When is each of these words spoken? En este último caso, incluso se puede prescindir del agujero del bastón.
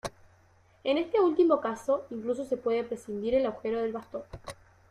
En 0.83 0.97
este 0.97 1.19
último 1.21 1.61
caso, 1.61 2.07
incluso 2.09 2.43
se 2.43 2.57
puede 2.57 2.83
prescindir 2.83 3.35
del 3.35 3.45
agujero 3.45 3.81
del 3.83 3.91
bastón. 3.93 4.23